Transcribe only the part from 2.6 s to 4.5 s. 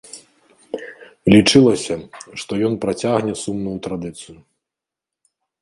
ён працягне сумную традыцыю.